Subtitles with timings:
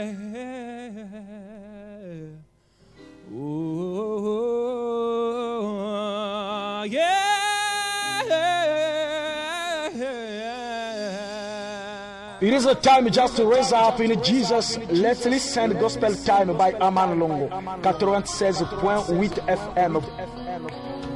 [0.00, 0.06] It
[12.54, 14.78] is a time just to raise up in Jesus.
[14.88, 17.50] Let's listen Gospel Time by Aman Longo.
[17.50, 21.09] 96.8 FM.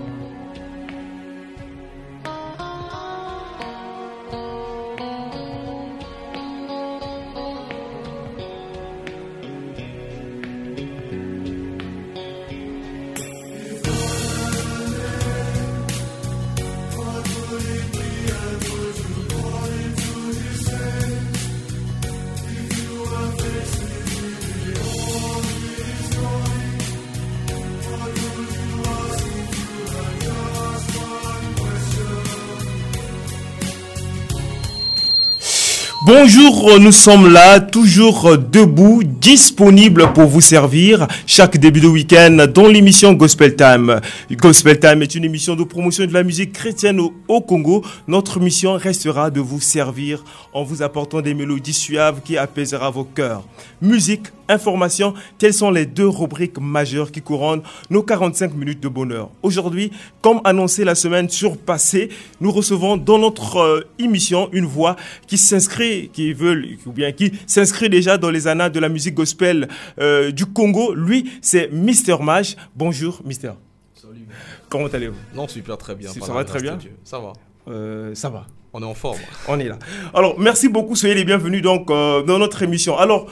[36.07, 42.69] Bonjour, nous sommes là, toujours debout, disponibles pour vous servir chaque début de week-end dans
[42.69, 44.03] l'émission Gospel Time.
[44.33, 47.83] Gospel Time est une émission de promotion de la musique chrétienne au, au Congo.
[48.07, 53.05] Notre mission restera de vous servir en vous apportant des mélodies suaves qui apaisera vos
[53.05, 53.43] cœurs.
[53.81, 59.31] Musique, information, telles sont les deux rubriques majeures qui couronnent nos 45 minutes de bonheur?
[59.42, 62.09] Aujourd'hui, comme annoncé la semaine surpassée,
[62.41, 67.33] nous recevons dans notre euh, émission une voix qui s'inscrit, qui veut, ou bien qui
[67.47, 70.95] s'inscrit déjà dans les annales de la musique gospel euh, du Congo.
[70.95, 72.56] Lui, c'est Mister Mage.
[72.75, 73.53] Bonjour, Mister.
[73.95, 74.27] Salut.
[74.69, 75.17] Comment allez-vous?
[75.34, 76.11] Non, super, très bien.
[76.11, 76.79] Ça va très bien.
[77.05, 77.33] Ça va.
[77.69, 78.47] Euh, Ça va.
[78.77, 79.20] On est en forme.
[79.47, 79.79] On est là.
[80.12, 80.97] Alors, merci beaucoup.
[80.97, 82.98] Soyez les bienvenus donc euh, dans notre émission.
[82.98, 83.27] Alors,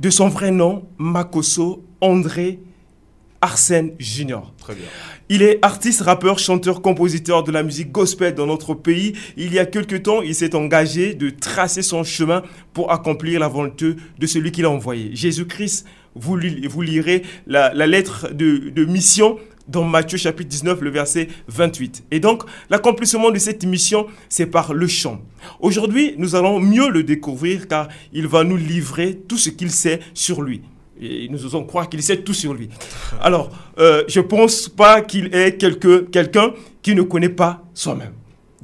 [0.00, 2.58] de son vrai nom, Makoso André
[3.40, 4.52] Arsène Junior.
[4.58, 4.86] Très bien.
[5.28, 9.14] Il est artiste, rappeur, chanteur, compositeur de la musique gospel dans notre pays.
[9.36, 13.48] Il y a quelque temps, il s'est engagé de tracer son chemin pour accomplir la
[13.48, 15.10] volonté de celui qu'il a envoyé.
[15.14, 19.38] Jésus-Christ, vous, li- vous lirez la, la lettre de, de mission
[19.68, 22.04] dans Matthieu chapitre 19, le verset 28.
[22.10, 25.20] Et donc, l'accomplissement de cette mission, c'est par le chant.
[25.60, 30.00] Aujourd'hui, nous allons mieux le découvrir car il va nous livrer tout ce qu'il sait
[30.14, 30.62] sur lui.
[31.00, 32.70] Et nous osons croire qu'il sait tout sur lui.
[33.20, 38.12] Alors, euh, je pense pas qu'il est quelqu'un qui ne connaît pas soi-même.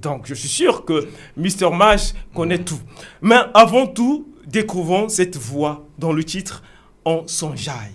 [0.01, 1.71] Donc, je suis sûr que Mr.
[1.73, 2.81] Mage connaît tout.
[3.21, 6.63] Mais avant tout, découvrons cette voix dans le titre
[7.05, 7.93] On s'enjaille.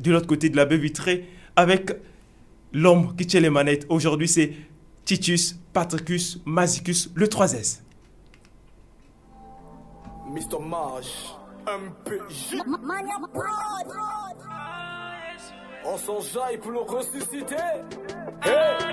[0.00, 1.26] De l'autre côté de la baie vitrée,
[1.56, 1.92] avec
[2.72, 3.86] l'homme qui tient les manettes.
[3.88, 4.52] Aujourd'hui, c'est
[5.04, 7.80] Titus Patricus Masicus, le 3S.
[10.28, 10.60] Mr.
[10.64, 11.34] Marsh,
[11.66, 12.62] MPJ.
[15.84, 17.56] On s'enjaille pour le ressusciter.
[18.44, 18.90] Hey.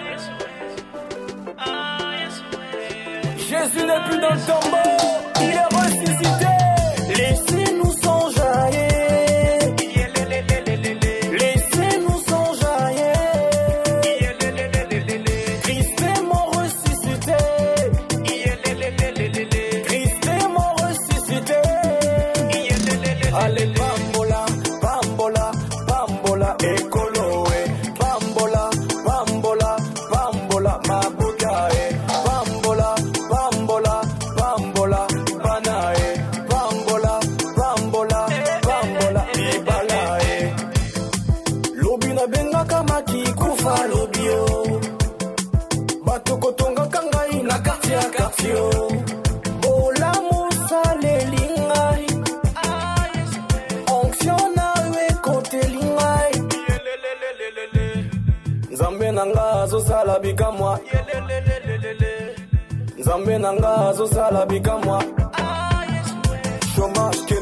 [3.38, 5.37] Jésus n'est plus dans le tombeau,
[59.88, 60.80] azosala bikamwa.
[63.00, 65.04] Nzambe na nga azosala bikamwa.
[66.76, 67.37] Chômage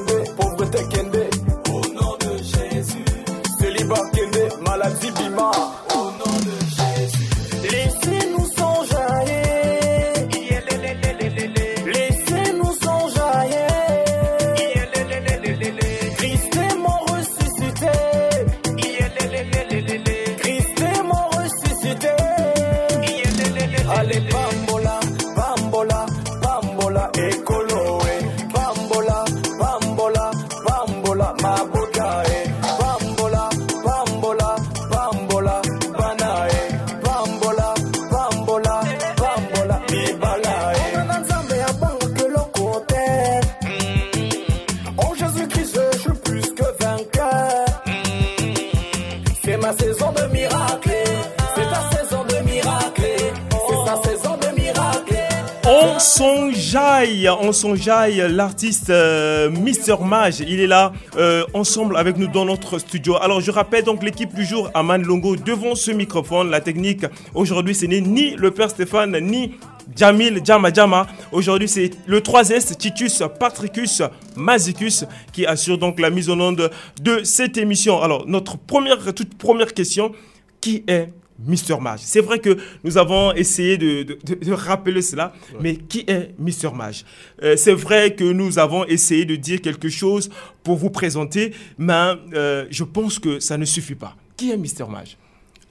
[57.42, 62.80] on s'enjaille, l'artiste euh, Mister Mage, il est là euh, ensemble avec nous dans notre
[62.80, 63.18] studio.
[63.22, 67.06] Alors je rappelle donc l'équipe du jour, Aman Longo devant ce microphone, la technique.
[67.34, 69.56] Aujourd'hui ce n'est ni le père Stéphane ni
[69.96, 71.06] Jamil Jama Jama.
[71.32, 74.02] Aujourd'hui, c'est le 3S Titus Patricus
[74.36, 76.72] Mazicus qui assure donc la mise en onde
[77.02, 78.02] de cette émission.
[78.02, 80.12] Alors, notre première, toute première question,
[80.60, 81.10] qui est
[81.40, 84.18] Mister Mage C'est vrai que nous avons essayé de,
[84.54, 87.06] rappeler cela, mais qui est Mister Mage
[87.44, 90.30] euh, C'est vrai que nous avons essayé de dire quelque chose
[90.64, 94.16] pour vous présenter, mais euh, je pense que ça ne suffit pas.
[94.38, 95.18] Qui est Mister Mage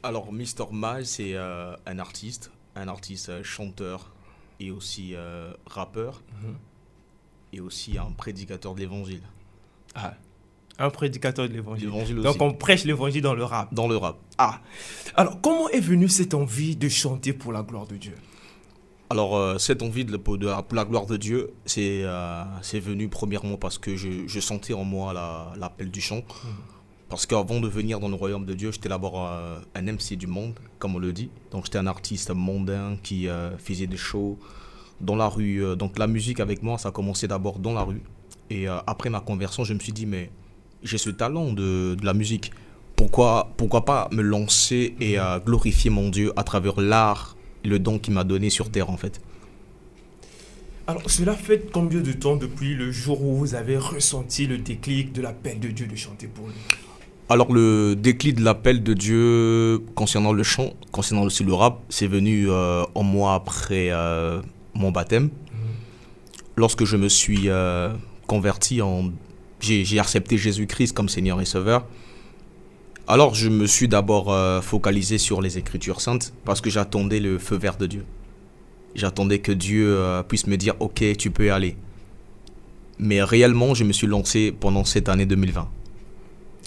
[0.03, 4.13] Alors, Mister Mage, c'est euh, un artiste, un artiste chanteur
[4.61, 5.15] et aussi
[5.67, 6.55] rappeur mhm.
[7.53, 9.23] et aussi un prédicateur de l'évangile.
[9.95, 10.15] Ah,
[10.79, 11.91] un prédicateur de l'évangile.
[12.23, 13.73] Donc on prêche l'évangile dans le rap.
[13.73, 14.19] Dans le rap.
[14.39, 14.61] Ah.
[15.15, 18.15] Alors comment est venue cette envie de chanter pour la gloire de Dieu?
[19.11, 22.05] Alors, euh, cette envie de, pour, la gloire de Dieu, c'est
[22.63, 25.13] c'est venu premièrement parce que je, sentais en moi
[25.57, 26.17] l'appel du chant.
[26.17, 26.75] Mhm.
[27.15, 30.27] Parce qu'avant de venir dans le royaume de Dieu, j'étais d'abord euh, un MC du
[30.27, 31.31] monde, comme on le dit.
[31.51, 34.37] Donc j'étais un artiste mondain qui euh, faisait des shows
[35.01, 35.65] dans la rue.
[35.65, 38.03] Euh, donc la musique avec moi, ça a commencé d'abord dans la rue.
[38.51, 40.31] Et après ma conversion, je me suis dit, mais
[40.85, 42.53] j'ai ce talent de, de, la musique.
[42.97, 48.15] Pourquoi, pourquoi pas me lancer et glorifier mon Dieu à travers l'art, le don qu'il
[48.15, 49.21] m'a donné sur terre en fait?
[50.87, 55.13] Alors, cela fait combien de temps depuis le jour où vous avez ressenti le déclic
[55.13, 56.55] de l'appel de Dieu de chanter pour lui?
[57.31, 62.07] Alors le déclic de l'appel de Dieu concernant le chant, concernant aussi le rap, c'est
[62.07, 64.43] venu euh, un mois après euh,
[64.75, 65.25] mon baptême.
[65.25, 65.31] Mhm.
[66.57, 67.95] Lorsque je me suis euh,
[68.27, 69.11] converti en...
[69.65, 71.87] J'ai accepté Jésus-Christ comme Seigneur et Sauveur.
[73.07, 77.57] Alors je me suis d'abord focalisé sur les Écritures saintes parce que j'attendais le feu
[77.57, 78.05] vert de Dieu.
[78.95, 81.77] J'attendais que Dieu puisse me dire ok tu peux y aller.
[82.99, 85.69] Mais réellement je me suis lancé pendant cette année 2020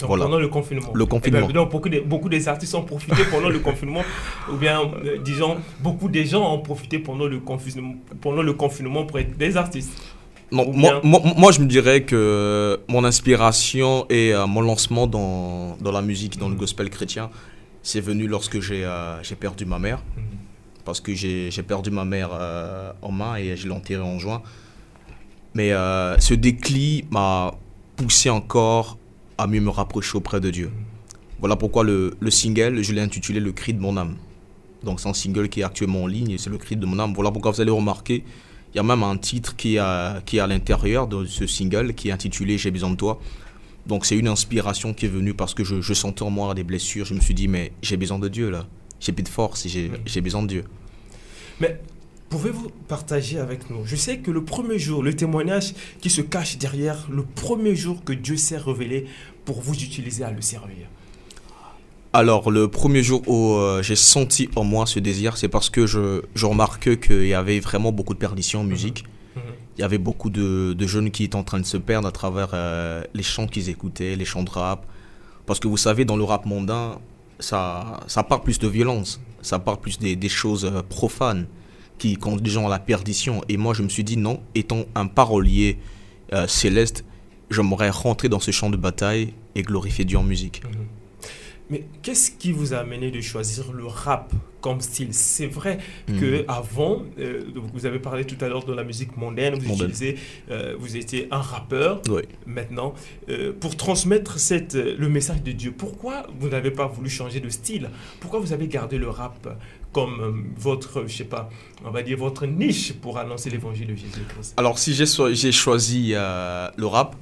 [0.06, 0.90] pendant le confinement.
[0.94, 1.38] Le confinement.
[1.42, 4.02] Eh ben, donc, beaucoup, de, beaucoup des artistes ont profité pendant le confinement,
[4.52, 9.04] ou bien, euh, disons, beaucoup des gens ont profité pendant le confinement, pendant le confinement
[9.04, 9.90] pour être des artistes.
[10.50, 15.92] Non, moi, moi, je me dirais que mon inspiration et euh, mon lancement dans, dans,
[15.92, 17.30] la musique, dans le gospel chrétien,
[17.82, 19.98] c'est venu lorsque j'ai euh, perdu ma mère.
[20.16, 20.22] Mhm.
[20.84, 22.30] Parce que j'ai perdu ma mère
[23.02, 24.40] en main et je l'ai enterrée en juin.
[25.52, 25.68] Mais
[26.18, 27.52] ce déclic m'a
[27.96, 28.96] poussé encore
[29.36, 30.70] à mieux me rapprocher auprès de Dieu.
[31.40, 34.16] Voilà pourquoi le, le single, je l'ai intitulé Le cri de mon âme.
[34.82, 36.98] Donc c'est un single qui est actuellement en ligne et c'est le cri de mon
[36.98, 37.12] âme.
[37.14, 38.24] Voilà pourquoi vous allez remarquer,
[38.72, 41.46] il y a même un titre qui est à, qui est à l'intérieur de ce
[41.46, 43.20] single qui est intitulé J'ai besoin de toi.
[43.86, 46.64] Donc c'est une inspiration qui est venue parce que je, je, sentais en moi des
[46.64, 47.06] blessures.
[47.06, 48.66] Je me suis dit, mais j'ai besoin de Dieu là.
[49.00, 50.64] J'ai plus de force et j'ai besoin de Dieu.
[51.60, 51.80] Mais
[52.28, 53.86] Pouvez-vous partager avec nous?
[53.86, 58.04] Je sais que le premier jour, le témoignage qui se cache derrière le premier jour
[58.04, 59.06] que Dieu s'est révélé
[59.46, 60.88] pour vous utiliser à le servir.
[62.12, 65.86] Alors, le premier jour où euh, j'ai senti en moi ce désir, c'est parce que
[65.86, 68.70] je, je remarque qu'il y avait vraiment beaucoup de perdition en mhm.
[68.70, 69.04] musique.
[69.36, 69.42] Mhm.
[69.76, 72.12] Il y avait beaucoup de, de, jeunes qui étaient en train de se perdre à
[72.12, 74.86] travers euh, les chants qu'ils écoutaient, les chants de rap.
[75.46, 76.98] Parce que vous savez, dans le rap mondain,
[77.40, 81.46] ça, ça parle plus de violence, ça parle plus des, des choses euh, profanes
[81.98, 83.42] qui conduisent les gens à la perdition.
[83.48, 85.78] Et moi, je me suis dit, non, étant un parolier
[86.32, 87.04] euh, céleste,
[87.50, 90.62] j'aimerais rentrer dans ce champ de bataille et glorifier Dieu en musique.
[90.64, 90.86] Mhm.
[91.70, 95.12] Mais qu'est-ce qui vous a amené de choisir le rap comme style?
[95.12, 96.20] C'est vrai mhm.
[96.20, 100.16] que avant, euh, vous avez parlé tout à l'heure de la musique mondaine, vous utilisez,
[100.50, 102.02] euh, vous étiez un rappeur.
[102.46, 102.94] Maintenant,
[103.60, 107.90] pour transmettre cette, le message de Dieu, pourquoi vous n'avez pas voulu changer de style?
[108.20, 109.48] Pourquoi vous avez gardé le rap
[109.92, 111.48] comme euh, votre, je sais pas,
[111.84, 114.54] on va dire votre niche pour annoncer l'évangile de Jésus-Christ?
[114.56, 117.16] Alors, si j'ai choisi euh, le rap,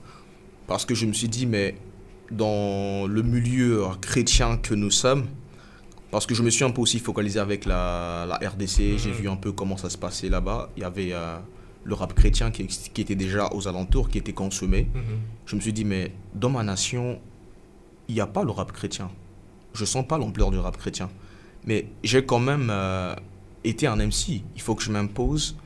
[0.66, 1.74] parce que je me suis dit, mais
[2.30, 5.26] dans le milieu chrétien que nous sommes,
[6.10, 9.14] parce que je me suis un peu aussi focalisé avec la, la RDC, j'ai mhm.
[9.14, 10.70] vu un peu comment ça se passait là-bas.
[10.76, 11.36] Il y avait euh,
[11.84, 14.88] le rap chrétien qui, qui, était déjà aux alentours, qui était consommé.
[14.94, 15.02] Mhm.
[15.46, 17.20] Je me suis dit, mais dans ma nation,
[18.08, 19.10] il n'y a pas le rap chrétien.
[19.74, 21.10] Je sens pas l'ampleur du rap chrétien.
[21.64, 23.14] Mais j'ai quand même euh,
[23.64, 24.42] été un MC.
[24.54, 25.56] Il faut que je m'impose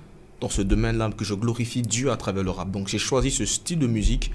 [0.40, 2.70] dans ce domaine-là, que je glorifie Dieu à travers le rap.
[2.70, 4.32] Donc j'ai choisi ce style de musique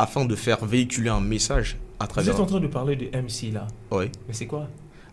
[0.00, 2.32] afin de faire véhiculer un message à travers...
[2.32, 4.06] Vous êtes en train de parler de MC là Oui.
[4.26, 4.68] Mais c'est quoi?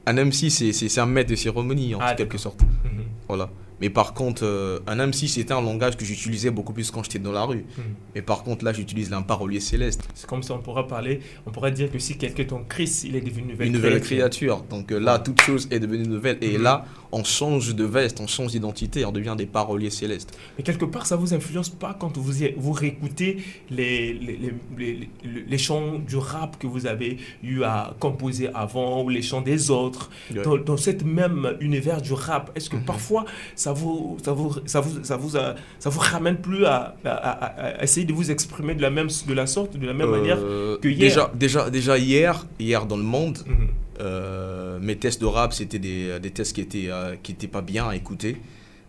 [0.06, 2.62] Un MC, c'est un maître de cérémonie en ah, quelque sorte.
[2.62, 3.03] Mhm.
[3.27, 3.50] Voilà.
[3.79, 7.20] Mais par contre, euh, un MC, c'était un langage que j'utilisais beaucoup plus quand j'étais
[7.20, 7.65] dans la rue.
[7.77, 7.82] Hmm.
[8.15, 10.08] Mais par contre, là, j'utilise un parolier céleste.
[10.15, 13.03] C'est comme ça, on pourra parler, on pourrait dire que si quelqu'un est en Christ,
[13.03, 14.63] il est devenu une nouvelle, une nouvelle créature.
[14.70, 16.38] Donc euh, là, toute chose est devenue nouvelle.
[16.41, 16.63] Et hmm.
[16.63, 20.38] là, on change de veste, on change d'identité, on devient des paroliers célestes.
[20.58, 23.38] Mais quelque part, ça vous influence pas quand vous, vous réécoutez
[23.70, 25.10] les, les, les,
[25.48, 29.72] les, chants du rap que vous avez eu à composer avant ou les chants des
[29.72, 30.10] autres,
[30.44, 32.86] dans, dans cet même univers du rap, est-ce que mhm.
[32.86, 37.84] parfois ça vous, ça, vous, ça, vous, ça, vous, ça vous ramène plus à, à,
[37.84, 40.78] essayer de vous exprimer de la même de la sorte, de la même manière euh,
[40.80, 41.00] que hier?
[41.00, 43.68] Déjà, déjà, déjà hier, hier dans le monde, mhm.
[44.00, 47.96] Euh, mes tests de rap, c'était des, des, tests euh, qui étaient pas bien à
[47.96, 48.38] écouter.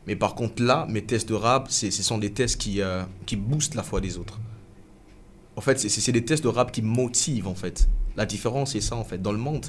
[0.07, 3.37] Mais par contre, là, mes tests de rap, ce sont des tests qui, euh, qui
[3.37, 4.39] boostent la foi des autres.
[5.57, 7.89] En fait, c'est des tests de rap qui motivent, en fait.
[8.17, 9.21] La différence, c'est ça, en fait.
[9.21, 9.67] Dans le monde,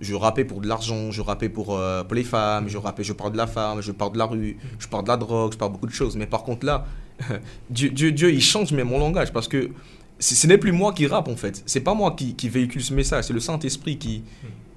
[0.00, 3.32] je rappais pour de l'argent, je rappais pour, pour, les femmes, je rappais, je parle
[3.32, 5.72] de la femme, je parle de la rue, je parle de la drogue, je parle
[5.72, 6.16] beaucoup de choses.
[6.16, 6.86] Mais par contre, là,
[7.70, 9.70] Dieu, Dieu, Dieu, il change même mon langage parce que
[10.18, 11.62] ce n'est plus moi qui rappe, en fait.
[11.66, 14.24] C'est pas moi qui véhicule ce message, c'est le Saint-Esprit qui,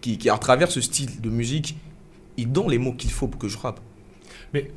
[0.01, 1.75] qui, à travers ce style de musique,
[2.38, 3.79] il donne les mots qu'il faut pour que je rappe.
[4.53, 4.70] Mais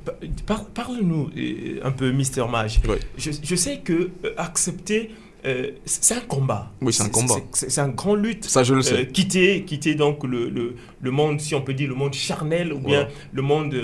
[0.74, 2.80] parle-nous euh, un peu, Mister Mage.
[3.18, 5.10] Je, je, sais que euh, accepter
[5.44, 6.72] euh, c'est un combat.
[6.80, 7.34] Oui, c'est un combat.
[7.52, 8.44] C'est un grand lutte.
[8.44, 9.08] Ça, je le sais.
[9.08, 12.78] quitter, quitter donc le, le, le, monde, si on peut dire, le monde charnel, ou
[12.78, 13.74] bien le monde,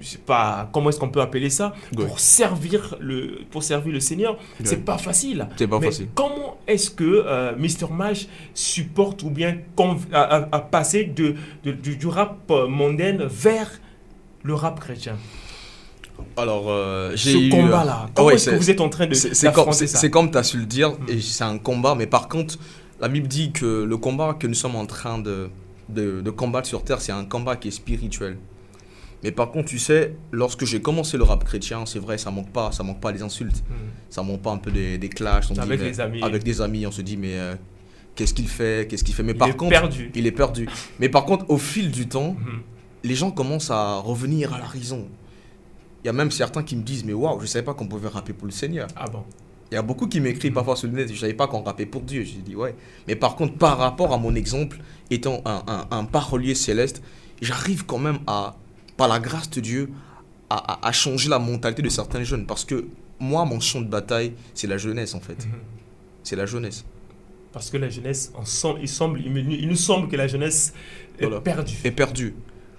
[0.00, 4.00] je sais pas, comment est-ce qu'on peut appeler ça, pour servir le, pour servir le
[4.00, 4.38] Seigneur.
[4.64, 5.48] C'est pas facile.
[5.56, 6.08] C'est pas facile.
[6.14, 9.58] Comment est-ce que Mister Mage supporte ou bien
[10.12, 11.34] a, passé de,
[11.64, 13.70] de, du rap mondaine vers
[14.42, 15.16] le rap chrétien?
[16.36, 19.52] Alors, euh, j'ai Ce combat-là, euh, comment est-ce que vous êtes en train de C'est
[19.52, 21.08] comme, c'est comme tu as su le dire, mm.
[21.08, 22.56] et c'est un combat, mais par contre,
[23.00, 25.50] la Bible dit que le combat que nous sommes en train de,
[25.88, 28.38] de, combattre sur Terre, c'est un combat qui est spirituel.
[29.26, 32.52] Mais par contre, tu sais, lorsque j'ai commencé le rap chrétien, c'est vrai, ça manque
[32.52, 33.74] pas, ça manque pas des insultes, mm.
[34.08, 35.50] ça manque pas un peu des, des clashs.
[35.58, 36.22] avec des amis.
[36.22, 37.56] Avec des amis, on se dit, mais euh,
[38.14, 39.24] qu'est-ce qu'il fait, qu'est-ce qu'il fait?
[39.24, 40.12] Mais il par est contre, perdu.
[40.14, 40.68] il est perdu.
[41.00, 42.62] mais par contre, au fil du temps, mm.
[43.02, 45.08] les gens commencent à revenir à la raison.
[46.04, 48.06] Il y a même certains qui me disent, mais waouh, je savais pas qu'on pouvait
[48.06, 48.86] rapper pour le Seigneur.
[48.94, 49.24] Ah bon?
[49.72, 51.86] Il y a beaucoup qui m'écrivent parfois sur le net, je savais pas qu'on rappait
[51.86, 52.22] pour Dieu.
[52.22, 52.76] J'ai dit, ouais.
[53.08, 54.78] Mais par contre, par rapport à mon exemple,
[55.10, 57.02] étant un, parolier céleste,
[57.42, 58.54] j'arrive quand même à,
[58.96, 59.90] par la grâce de Dieu,
[60.48, 62.46] à, changer la mentalité de certains jeunes.
[62.46, 62.86] Parce que
[63.18, 65.46] moi, mon champ de bataille, c'est la jeunesse en fait.
[65.46, 65.52] Mhm.
[66.22, 66.84] C'est la jeunesse.
[67.52, 68.32] Parce que la jeunesse,
[68.80, 70.74] il, semble, il, nous semble que la jeunesse
[71.18, 71.74] est perdue.
[71.84, 72.34] Est perdue.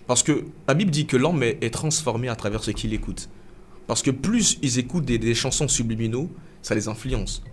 [0.06, 3.30] Parce que la Bible dit que l'homme est, transformé à travers ce qu'il écoute.
[3.88, 6.30] Parce que plus ils écoutent des, chansons subliminaux,
[6.62, 7.44] ça les influence.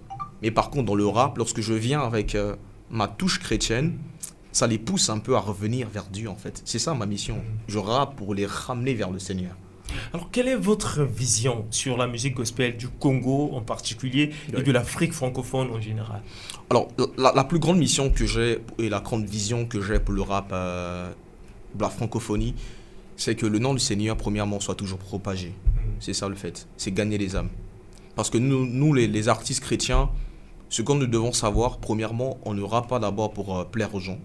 [0.42, 2.56] Mais par contre, dans le rap, lorsque je viens avec euh,
[2.90, 3.98] ma touche chrétienne,
[4.54, 6.62] ça les pousse un peu à revenir vers Dieu, en fait.
[6.64, 7.36] C'est ça ma mission.
[7.68, 9.56] Je rappe pour les ramener vers le Seigneur.
[10.12, 14.72] Alors, quelle est votre vision sur la musique gospel du Congo en particulier et de
[14.72, 16.22] l'Afrique francophone en général?
[16.70, 20.22] Alors, la, plus grande mission que j'ai et la grande vision que j'ai pour le
[20.22, 21.12] rap euh,
[21.78, 22.54] la francophonie,
[23.16, 25.48] c'est que le nom du Seigneur, premièrement, soit toujours propagé.
[25.48, 25.80] Mm.
[25.98, 26.68] C'est ça le fait.
[26.76, 27.50] C'est gagner les âmes.
[28.14, 30.10] Parce que nous, nous les, artistes chrétiens,
[30.68, 34.00] ce que nous devons savoir, premièrement, on ne rappe pas d'abord pour euh, plaire aux
[34.00, 34.18] gens.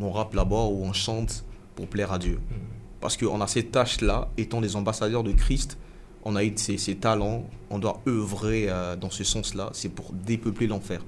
[0.00, 2.40] On rappe d'abord ou on chante pour plaire à Dieu.
[2.50, 2.54] Mm.
[3.00, 5.78] Parce qu'on a cette tâche-là, étant des ambassadeurs de Christ,
[6.24, 10.66] on a eu ces, talents, on doit œuvrer euh, dans ce sens-là, c'est pour dépeupler
[10.66, 11.00] l'enfer,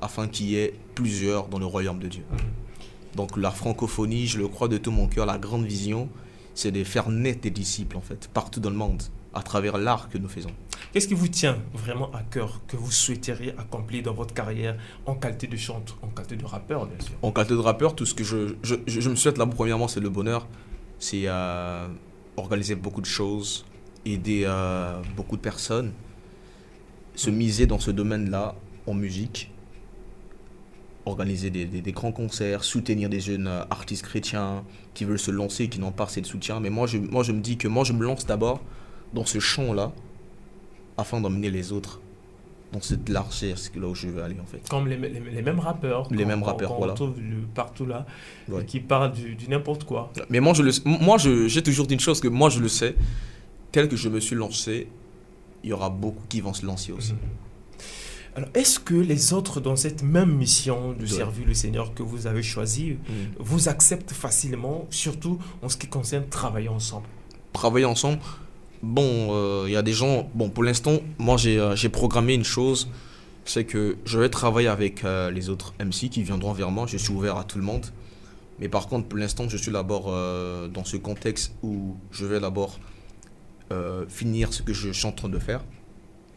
[0.00, 2.24] afin qu'il y ait plusieurs dans le royaume de Dieu.
[2.30, 3.16] Mm.
[3.16, 6.08] Donc la francophonie, je le crois de tout mon cœur, la grande vision,
[6.54, 9.02] c'est de faire naître des disciples en fait, partout dans le monde,
[9.34, 10.50] à travers l'art que nous faisons.
[10.92, 15.14] Qu'est-ce qui vous tient vraiment à cœur, que vous souhaiteriez accomplir dans votre carrière en
[15.14, 17.14] qualité de chanteur, en qualité de rappeur bien sûr?
[17.22, 20.00] En qualité de rappeur, tout ce que je, je, je me souhaite là, premièrement, c'est
[20.00, 20.46] le bonheur,
[20.98, 21.88] c'est euh,
[22.36, 23.64] organiser beaucoup de choses,
[24.04, 25.92] aider euh, beaucoup de personnes,
[27.14, 28.54] se miser dans ce domaine-là
[28.86, 29.52] en musique
[31.06, 35.68] organiser des, des, grands concerts, soutenir des jeunes euh, artistes chrétiens qui veulent se lancer,
[35.68, 36.60] qui n'ont pas assez de soutien.
[36.60, 38.60] Mais moi je, moi, je me dis que moi, je me lance d'abord
[39.12, 39.92] dans ce champ-là,
[40.96, 42.00] afin d'emmener les autres
[42.72, 44.66] dans cette largeur, c'est là où je veux aller en fait.
[44.68, 46.08] Comme les, les, mêmes rappeurs.
[46.10, 46.94] Les mêmes rappeurs, voilà.
[47.00, 47.12] On
[47.54, 48.06] partout là,
[48.66, 50.10] qui parlent du, du n'importe quoi.
[50.30, 52.94] Mais moi, je le, moi j'ai toujours dit une chose que moi, je le sais,
[53.72, 54.88] tel que je me suis lancé,
[55.62, 57.12] il y aura beaucoup qui vont se lancer aussi.
[57.12, 57.18] Mhm.
[58.34, 62.26] Alors, est-ce que les autres dans cette même mission de servir le Seigneur que vous
[62.26, 63.12] avez choisi mm.
[63.38, 67.06] vous acceptent facilement, surtout en ce qui concerne travailler ensemble?
[67.52, 68.20] Travailler ensemble
[68.82, 70.28] Bon, il euh, y a des gens.
[70.34, 72.88] Bon, pour l'instant, moi euh, j'ai programmé une chose
[73.44, 76.86] c'est que je vais travailler avec euh, les autres MC qui viendront vers moi.
[76.86, 77.86] Je suis ouvert à tout le monde.
[78.60, 82.78] Mais par contre, pour l'instant, je suis d'abord dans ce contexte où je vais d'abord
[84.08, 85.64] finir ce que je suis en train de faire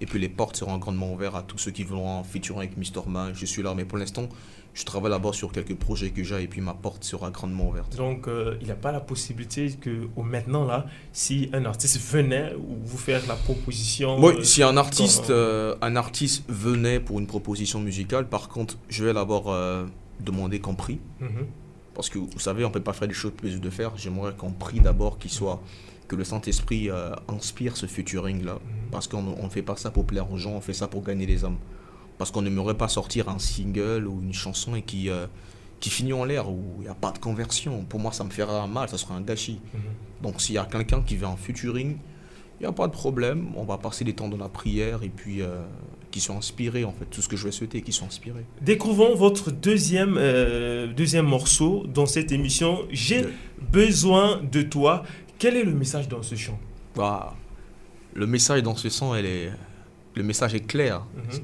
[0.02, 3.08] Et puis les portes seront grandement ouvertes à tous ceux qui voudront featurer avec Mr.
[3.08, 3.32] Man.
[3.34, 4.28] Je suis là, mais pour l'instant,
[4.76, 7.96] je travaille là-bas sur quelques projets que j'ai et puis ma porte sera grandement ouverte.
[7.96, 11.98] Donc, euh, il n'y a pas la possibilité que, au maintenant, là, si un artiste
[12.12, 14.20] venait ou vous faire la proposition.
[14.20, 18.78] Oui, euh, si un artiste, euh, un artiste venait pour une proposition musicale, par contre,
[18.90, 19.56] je vais d'abord
[20.20, 21.00] demander qu'en prix.
[21.22, 21.48] Mhm.
[21.94, 23.96] Parce que vous savez, on ne peut pas faire des choses plus de faire.
[23.96, 25.62] J'aimerais qu'on prie d'abord qu'il soit,
[26.08, 28.60] que le Saint-Esprit euh, inspire ce featuring-là.
[28.92, 31.26] Parce qu'on ne fait pas ça pour plaire aux gens, on fait ça pour gagner
[31.26, 31.58] les hommes.
[32.18, 35.28] Parce qu'on n'aimerait pas sortir un single ou une chanson et qui, euh,
[35.80, 37.84] qui finit en l'air, où il n'y a pas de conversion.
[37.84, 39.60] Pour moi, ça me ferait mal, ça serait un gâchis.
[39.74, 39.82] Mhm.
[40.22, 41.98] Donc s'il y a quelqu'un qui veut un featuring,
[42.60, 43.48] il n'y a pas de problème.
[43.56, 45.62] On va passer des temps dans la prière et puis euh,
[46.12, 47.06] qu'ils soient inspirés, en fait.
[47.06, 48.46] Tout ce que je vais souhaiter, qu'ils soient inspirés.
[48.62, 52.80] Découvrons votre deuxième, euh, deuxième morceau dans cette émission.
[52.92, 53.26] J'ai
[53.72, 55.04] besoin de toi.
[55.40, 56.60] Quel est le message dans ce chant
[58.14, 59.52] le message dans ce sens, elle est,
[60.16, 61.06] le message est clair.
[61.16, 61.44] Mhm.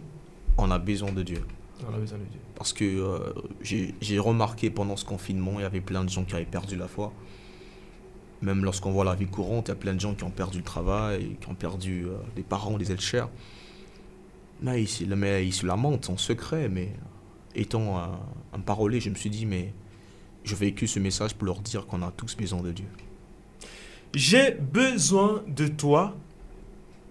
[0.57, 1.43] On a besoin de Dieu.
[1.89, 2.39] On a besoin de Dieu.
[2.55, 6.35] Parce que euh, j'ai remarqué pendant ce confinement, il y avait plein de gens qui
[6.35, 7.11] avaient perdu la foi.
[8.41, 10.59] Même lorsqu'on voit la vie courante, il y a plein de gens qui ont perdu
[10.59, 13.29] le travail, qui ont perdu euh, des parents, des êtres chers.
[14.61, 16.69] Mais ils, se- mais ils se lamentent en secret.
[16.69, 16.93] Mais
[17.55, 18.19] étant un,
[18.53, 19.73] un parolier, je me suis dit, mais
[20.43, 22.87] je véhicule ce message pour leur dire qu'on a tous besoin de Dieu.
[24.13, 26.15] J'ai besoin de toi,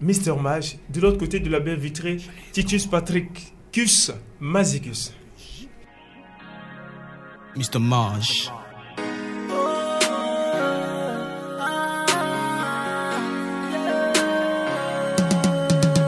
[0.01, 0.35] Mr.
[0.39, 0.77] Mage.
[0.89, 2.17] De l'autre côté de la baie vitrée,
[2.51, 5.13] Titus Patricus Mazicus.
[7.55, 7.79] Mr.
[7.79, 8.51] Mage.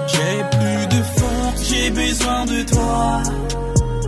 [0.08, 3.24] J'ai plus de force, j'ai besoin de toi.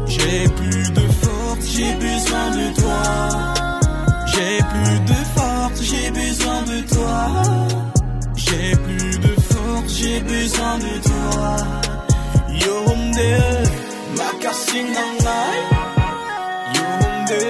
[0.08, 3.56] J'ai plus de force, j'ai besoin de toi.
[4.28, 5.25] J'ai plus de
[8.58, 11.58] J'ai plus de force, j'ai besoin de toi.
[12.50, 13.32] Yomde,
[14.16, 15.58] makasi nangai.
[16.76, 17.42] Yomde,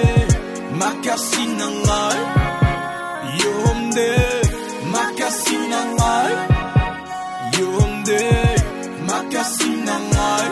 [0.80, 2.18] makasi nangai.
[3.40, 4.10] Yomde,
[4.92, 6.32] makasi nangai.
[7.58, 8.20] Yomde,
[9.06, 10.48] makasi nangai.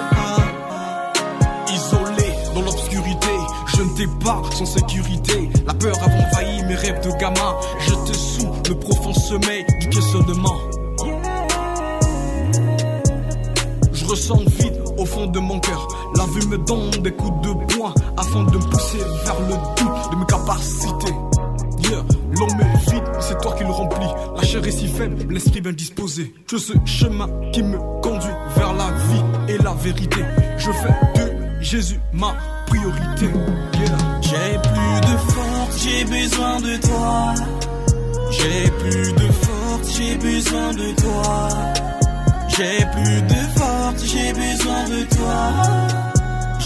[1.75, 3.35] Isolé dans l'obscurité,
[3.77, 5.51] je ne t'ai pas sans sécurité.
[5.67, 7.57] La peur a envahi mes rêves de gamin.
[7.81, 8.34] J'étais sous
[8.69, 10.57] le profond sommeil du questionnement.
[13.93, 15.89] Je ressens le vide au fond de mon cœur.
[16.17, 20.11] La vue me donne des coups de poing afin de me pousser vers le doute
[20.13, 21.15] de mes capacités.
[21.91, 22.03] Yeah,
[22.39, 24.07] l'homme est vide, c'est toi qui le remplis.
[24.37, 26.35] La chair est si faible, l'esprit bien disposé.
[26.51, 30.21] Je ce chemin qui me conduit vers la vie et la vérité.
[30.59, 32.35] Je fais de Jésus ma
[32.67, 33.29] priorité.
[34.23, 37.35] J'ai plus de force, j'ai besoin de toi.
[38.37, 41.49] J'ai plus de force, j'ai besoin de toi.
[42.49, 45.41] J'ai plus de force, j'ai besoin de toi.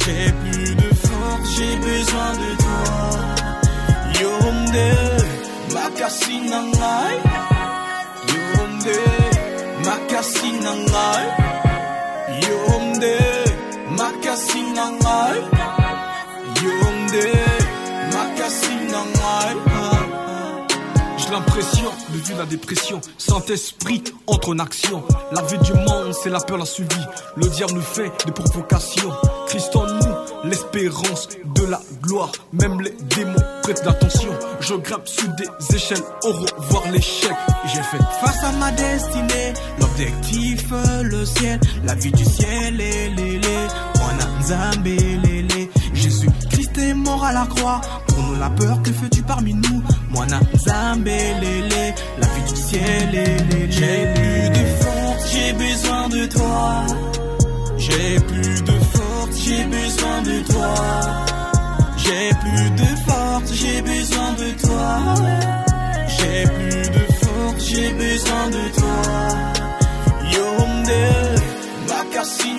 [0.00, 2.94] J'ai plus de force, j'ai besoin de toi.
[4.20, 4.88] Yomde,
[5.74, 7.14] makasi nangai.
[8.32, 8.98] Yomde,
[9.84, 10.50] makasi
[21.30, 23.00] L'impression de vivre la dépression.
[23.18, 25.02] Saint-Esprit entre en action.
[25.32, 27.00] La vie du monde, c'est la peur, la suivi.
[27.36, 29.10] Le diable nous fait des provocations.
[29.46, 32.32] Christ en nous, l'espérance de la gloire.
[32.52, 34.30] Même les démons prêtent l'attention.
[34.60, 36.02] Je grimpe sur des échelles.
[36.24, 37.34] Au revoir l'échec.
[37.66, 40.64] J'ai fait Face à ma destinée, l'objectif,
[41.02, 43.66] le ciel, la vie du ciel, et lélé,
[43.98, 45.70] Mwana Nzambe, lélé.
[45.92, 47.80] Jésus Christ est mort à la croix,
[48.38, 49.82] la peur, que fais-tu parmi nous?
[50.10, 53.10] Mwana Nzambe, lélé, la vie du ciel.
[53.70, 56.86] J'ai plus de force, j'ai besoin de toi.
[57.78, 60.74] J'ai plus de force, j'ai besoin de toi.
[61.96, 65.14] J'ai plus de force, j'ai besoin de toi.
[66.16, 69.02] J'ai plus de force, j'ai besoin de toi.
[70.34, 71.00] Yomde,
[71.88, 72.52] makasi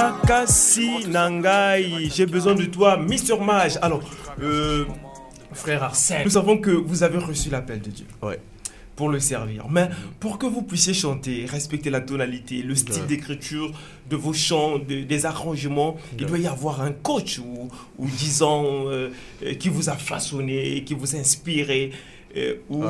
[0.00, 3.40] Makasi Nangai, j'ai besoin de toi, Mr.
[3.42, 3.78] Mage.
[3.80, 4.02] Alors,
[4.42, 4.84] euh,
[5.54, 8.38] frère Arsène, nous savons que vous avez reçu l'appel de Dieu Ouais.
[8.94, 9.64] pour le servir.
[9.70, 9.88] Mais
[10.20, 13.72] pour que vous puissiez chanter, respecter la tonalité, le style d'écriture
[14.10, 18.90] de vos chants, de- des arrangements, il doit y avoir un coach ou, ou disons,
[18.90, 19.08] euh,
[19.44, 21.90] euh, qui vous a façonné, qui vous a inspiré.
[22.68, 22.84] Ou,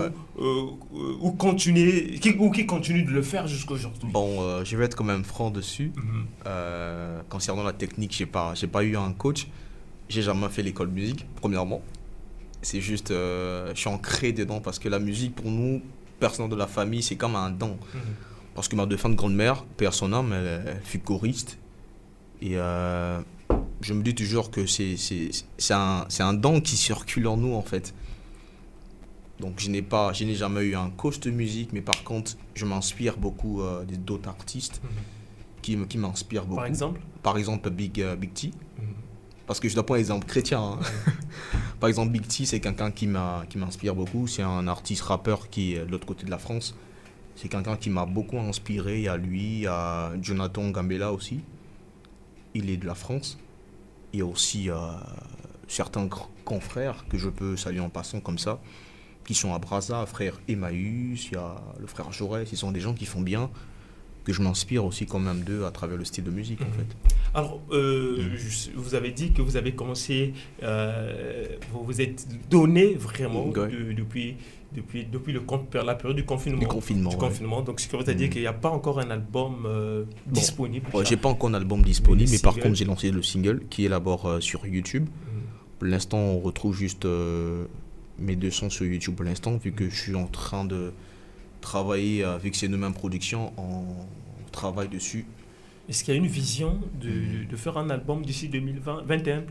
[1.20, 4.96] ou, continuer, qui, ou qui continue de le faire jusqu'à aujourd'hui Bon, je vais être
[4.96, 5.92] quand même franc dessus.
[5.96, 6.26] Mhm.
[7.28, 9.48] concernant la technique, je n'ai pas, pas eu un coach.
[10.09, 11.82] J'ai jamais fait l'école de musique, premièrement.
[12.62, 15.82] C'est juste, je suis ancré dedans parce que la musique, pour nous,
[16.18, 17.78] personne de la famille, c'est comme un don.
[17.94, 18.00] Mhm.
[18.56, 21.59] Parce que ma défunte grand-mère, père son âme, elle, fut choriste.
[22.40, 23.20] Et euh,
[23.82, 24.96] je me dis toujours que c'est
[25.70, 27.94] un, un don qui circule en nous, en fait.
[29.40, 32.33] Donc je n'ai pas, je n'ai jamais eu un coach de musique, mais par contre,
[32.55, 34.90] je m'inspire beaucoup euh, d'autres artistes mhm.
[35.62, 36.57] qui, qui m'inspirent beaucoup.
[36.57, 38.49] Par exemple Par exemple, Big, euh, Big T.
[38.49, 38.94] Mhm.
[39.46, 40.61] Parce que je dois prendre un exemple chrétien.
[40.61, 40.79] Hein.
[41.81, 44.27] par exemple, Big T, c'est quelqu'un qui m'inspire beaucoup.
[44.27, 46.75] C'est un artiste rappeur qui est de l'autre côté de la France.
[47.37, 48.96] C'est quelqu'un qui m'a beaucoup inspiré.
[48.96, 51.40] Il y a lui, il y a Jonathan Gambella aussi.
[52.55, 53.38] Il est de la France.
[54.14, 54.77] Il y a aussi euh,
[55.68, 56.09] certains
[56.44, 58.59] confrères que je peux saluer en passant comme ça,
[59.26, 62.48] qui sont à Brazza, frère Emmaüs, il y a le frère Jaurès.
[62.48, 63.50] Ce sont des gens qui font bien,
[64.24, 66.72] que je m'inspire aussi quand même d'eux à travers le style de musique en mhm.
[66.72, 66.96] fait.
[67.34, 68.72] Alors, euh, mhm.
[68.76, 74.36] vous avez dit que vous avez commencé, euh, vous vous êtes donné vraiment depuis
[74.74, 75.42] depuis, depuis le,
[75.84, 76.58] la période du confinement.
[76.58, 77.10] Du confinement.
[77.10, 77.62] Du confinement.
[77.62, 78.30] Donc, ce qui veut dire mm.
[78.30, 80.86] qu'il n'y a pas encore un album euh, disponible.
[80.94, 83.86] Je j'ai pas encore un album disponible, mais, par contre, j'ai lancé le single qui
[83.86, 85.04] est d'abord euh, sur YouTube.
[85.04, 85.78] Mm.
[85.78, 87.06] Pour l'instant, on retrouve juste
[88.18, 90.92] mes deux sons sur YouTube pour l'instant, vu que je suis en train de
[91.61, 93.85] travailler, vu que c'est une même production, on
[94.52, 95.26] travaille dessus.
[95.88, 97.46] Est-ce qu'il y a une vision de, mm.
[97.48, 99.44] de faire un album d'ici 2021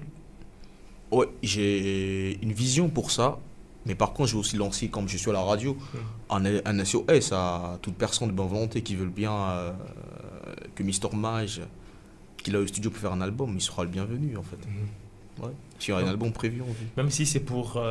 [1.11, 3.39] Oui, j'ai une vision pour ça.
[3.85, 5.77] Mais par contre, j'ai aussi lancé, comme je suis à la radio,
[6.29, 9.73] un, un, SOS à toute personne de bonne volonté qui veut bien euh,
[10.73, 11.61] que Mister Mage,
[12.37, 14.57] qu'il a au studio pour faire un album, il sera le bienvenu en fait.
[14.57, 14.87] Mhm.
[15.41, 15.51] Ouais.
[15.81, 16.87] Il y a un album prévu en vue.
[16.97, 17.81] Même si c'est pour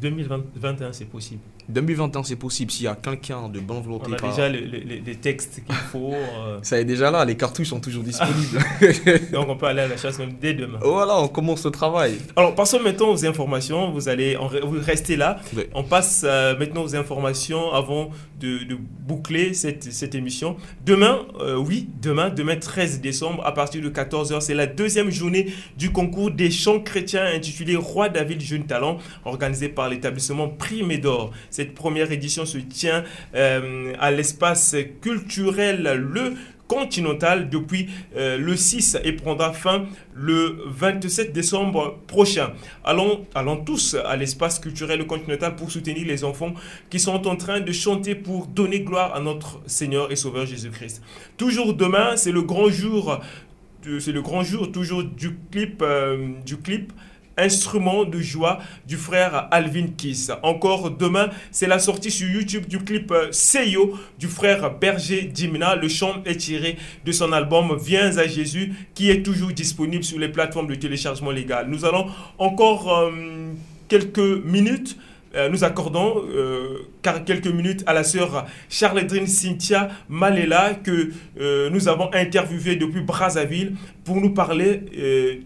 [0.00, 1.40] 2021, euh, c'est possible.
[1.68, 2.70] 2021, c'est possible.
[2.70, 4.10] S'il y a quelqu'un de bonne volonté.
[4.10, 6.12] On a déjà les, textes qu'il faut.
[6.12, 6.58] Euh.
[6.62, 8.58] Ça est déjà là, les cartouches sont toujours disponibles.
[9.32, 10.78] Donc on peut aller à la chasse même dès demain.
[10.82, 12.18] Voilà, on commence le travail.
[12.36, 13.90] Alors passons maintenant aux informations.
[13.92, 15.40] Vous allez vous restez là.
[15.74, 20.56] On passe euh, maintenant aux informations avant de, boucler cette, cette, émission.
[20.84, 21.20] Demain,
[21.58, 26.30] oui, demain, demain 13 décembre, à partir de 14h, c'est la deuxième journée du concours
[26.30, 31.32] des chants chrétiens intitulé Roi David Jeune Talent, organisé par l'établissement Primédor.
[31.52, 36.32] Cette première édition se tient euh, à l'espace culturel Le
[36.66, 39.84] Continental depuis euh, le 6 et prendra fin
[40.14, 42.54] le 27 décembre prochain.
[42.84, 46.54] Allons, allons tous à l'espace culturel Le Continental pour soutenir les enfants
[46.88, 51.02] qui sont en train de chanter pour donner gloire à notre Seigneur et Sauveur Jésus-Christ.
[51.36, 53.20] Toujours demain, c'est le grand jour
[53.98, 56.92] c'est le grand jour toujours du clip, euh, du clip
[57.36, 60.30] Instrument de joie du frère Alvin Kiss.
[60.42, 65.74] Encore demain, c'est la sortie sur YouTube du clip euh, Seyo du frère Berger Dimina.
[65.76, 70.18] Le chant est tiré de son album Viens à Jésus qui est toujours disponible sur
[70.18, 71.68] les plateformes de téléchargement légal.
[71.68, 72.06] Nous allons
[72.38, 73.52] encore euh,
[73.88, 74.96] quelques minutes
[75.34, 81.88] euh, nous accordons euh, quelques minutes à la sœur Charledrine Cynthia Malela que euh, nous
[81.88, 84.82] avons interviewée depuis Brazzaville pour nous parler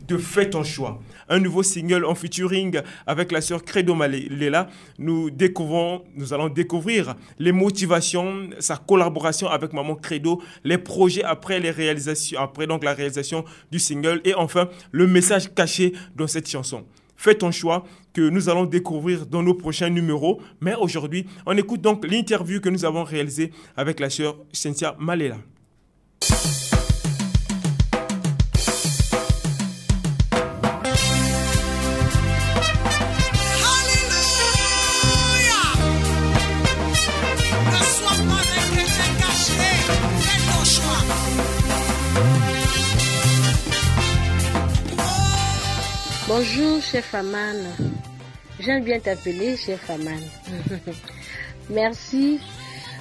[0.09, 1.01] de Fais ton choix.
[1.29, 4.68] Un nouveau single en featuring avec la sœur Credo Malela.
[4.99, 11.61] Nous découvrons, nous allons découvrir les motivations, sa collaboration avec Maman Credo, les projets après
[11.61, 16.49] les réalisations, après donc la réalisation du single et enfin le message caché dans cette
[16.49, 16.85] chanson.
[17.16, 20.40] Fais ton choix que nous allons découvrir dans nos prochains numéros.
[20.61, 25.38] Mais aujourd'hui, on écoute donc l'interview que nous avons réalisée avec la sœur Cynthia Malela.
[46.38, 47.57] Bonjour, chef Aman.
[48.61, 50.20] J'aime bien t'appeler chef Aman.
[51.70, 52.38] merci.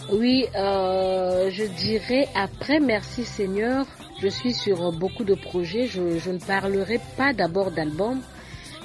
[0.10, 3.86] Oui, euh, je dirais après merci Seigneur.
[4.22, 5.86] Je suis sur beaucoup de projets.
[5.86, 8.22] Je, je ne parlerai pas d'abord d'album,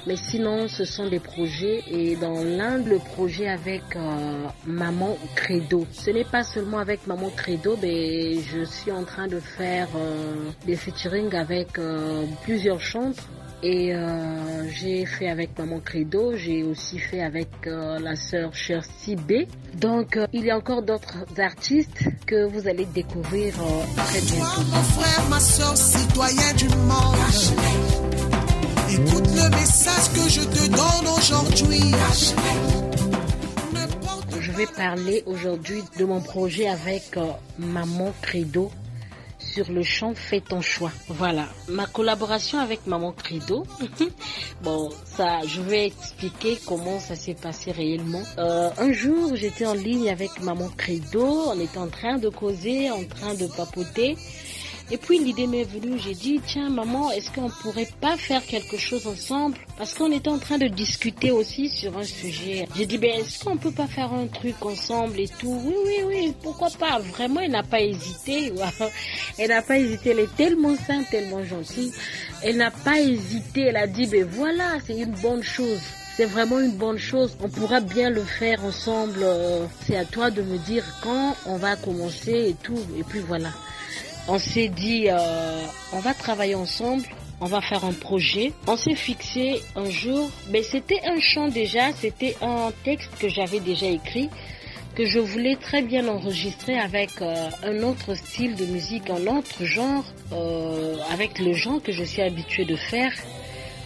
[0.05, 1.83] mais sinon ce sont des projets.
[1.87, 5.87] Et dans l'un le projet avec euh, Maman Credo.
[5.93, 10.49] Ce n'est pas seulement avec Maman Credo, mais je suis en train de faire euh,
[10.65, 11.79] des featuring avec
[12.43, 13.29] plusieurs chantres
[13.63, 19.15] et euh, j'ai fait avec Maman Credo, j'ai aussi fait avec euh, la sœur Chercy
[19.15, 19.45] B.
[19.75, 23.53] Donc euh, il y a encore d'autres artistes que vous allez découvrir
[23.97, 24.37] très bientôt.
[24.37, 27.15] Toi, mon frère, ma soeur, citoyen du monde.
[28.89, 31.91] Écoute le message que je te donne aujourd'hui.
[34.51, 37.17] Ne vais parler aujourd'hui de mon projet avec
[37.57, 38.71] Maman Credo
[39.53, 40.91] sur le chant Fais ton choix.
[41.09, 43.65] Voilà, ma collaboration avec Maman Credo.
[44.63, 48.23] bon, ça, je vais expliquer comment ça s'est passé réellement.
[48.37, 52.89] Euh, un jour, j'étais en ligne avec Maman Credo, on était en train de causer,
[52.91, 54.15] en train de papoter.
[54.93, 58.77] Et puis l'idée m'est venue, j'ai dit, tiens maman, est-ce qu'on pourrait pas faire quelque
[58.77, 59.55] chose ensemble?
[59.77, 62.67] Parce qu'on était en train de discuter aussi sur un sujet.
[62.75, 65.61] J'ai dit, ben est-ce qu'on peut pas faire un truc ensemble et tout?
[65.63, 66.99] Oui, oui, oui, pourquoi pas?
[66.99, 68.51] Vraiment, elle n'a pas hésité.
[69.37, 71.91] Elle n'a pas hésité, elle est tellement sainte, tellement gentille.
[72.43, 75.79] Elle n'a pas hésité, elle a dit, ben voilà, c'est une bonne chose
[76.17, 77.35] c'est vraiment une bonne chose.
[77.41, 79.25] On pourra bien le faire ensemble.
[79.87, 82.77] C'est à toi de me dire quand on va commencer et tout.
[82.99, 83.49] Et puis voilà
[84.27, 87.03] on s'est dit, euh, on va travailler ensemble,
[87.41, 88.53] on va faire un projet.
[88.67, 93.59] On s'est fixé un jour, mais c'était un chant déjà, c'était un texte que j'avais
[93.59, 94.29] déjà écrit,
[94.95, 99.65] que je voulais très bien enregistrer avec euh, un autre style de musique, un autre
[99.65, 103.11] genre, euh, avec le genre que je suis habituée de faire.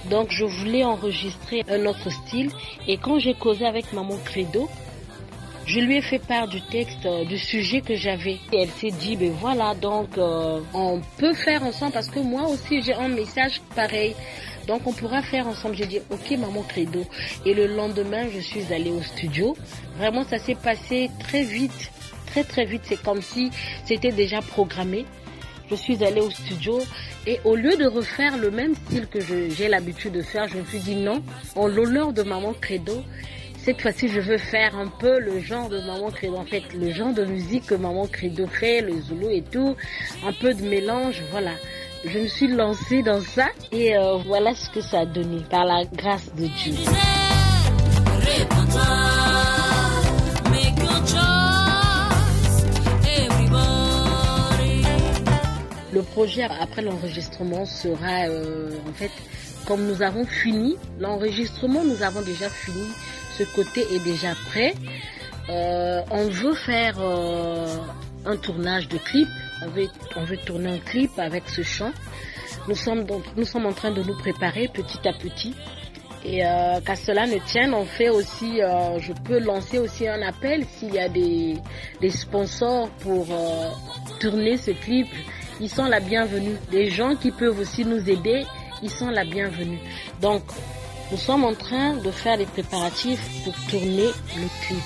[0.10, 2.52] Donc je voulais enregistrer un autre style
[2.88, 4.70] et quand j'ai causé avec Maman Credo,
[5.66, 8.38] je lui ai fait part du texte, euh, du sujet que j'avais.
[8.52, 12.48] Et elle s'est dit, ben voilà, donc euh, on peut faire ensemble parce que moi
[12.48, 14.16] aussi j'ai un message pareil.
[14.68, 15.76] Donc on pourra faire ensemble.
[15.76, 17.04] J'ai dit, ok maman credo.
[17.46, 19.56] Et le lendemain, je suis allée au studio.
[19.98, 21.92] Vraiment, ça s'est passé très vite.
[22.28, 22.82] Très très vite.
[22.86, 23.52] C'est comme si
[23.86, 25.06] c'était déjà programmé.
[25.70, 26.80] Je suis allée au studio
[27.26, 30.66] et au lieu de refaire le même style que j'ai l'habitude de faire, je me
[30.66, 31.24] suis dit non,
[31.56, 33.04] en l'honneur de maman credo,
[33.66, 36.36] cette fois-ci, je veux faire un peu le genre de Maman Credo.
[36.36, 39.76] En fait, le genre de musique que Maman Credo fait, le zoulou et tout.
[40.24, 41.54] Un peu de mélange, voilà.
[42.06, 45.66] Je me suis lancée dans ça et euh, voilà ce que ça a donné par
[45.66, 46.76] la grâce de Dieu.
[55.92, 59.12] Le projet après l'enregistrement sera euh, en fait
[59.66, 62.86] comme nous avons fini l'enregistrement, nous avons déjà fini
[63.38, 64.74] ce côté est déjà prêt.
[65.50, 67.78] Euh, on veut faire euh,
[68.26, 69.28] un tournage de clip.
[70.16, 71.92] On veut, tourner un clip avec ce chant.
[72.68, 75.54] Nous sommes, donc, nous sommes en train de nous préparer petit à petit.
[76.24, 80.66] Et euh, qu'à cela ne tienne, on fait aussi, je peux lancer aussi un appel
[80.66, 81.62] s'il y a des,
[82.10, 83.28] sponsors pour
[84.20, 85.08] tourner ce clip.
[85.62, 86.56] Ils sont la bienvenue.
[86.72, 88.44] Des gens qui peuvent aussi nous aider,
[88.82, 89.80] ils sont la bienvenue.
[90.20, 90.42] Donc,
[91.12, 94.84] nous sommes en train de faire les préparatifs pour tourner le clip.